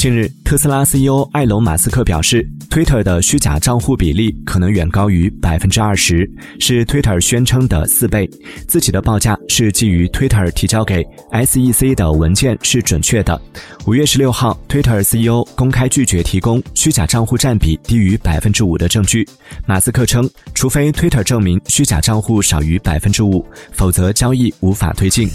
[0.00, 6.26] 近日，特斯拉 CEO 埃隆·马斯克表示，Twitter 的虚假账户比例可能远高于百分之二十，
[6.58, 8.26] 是 Twitter 宣称的四倍。
[8.66, 13.38] 自己的报价是基于 Twitter 提交给 SEC 的文件是准确的。
[13.86, 19.28] 五月十六号，Twitter CEO 公开拒绝提供虚假账户占比低于百分之五的证据。
[19.66, 25.28] 马斯克称，除非 Twitter 证明虚假账户少于百分之五，否则交易无法推进。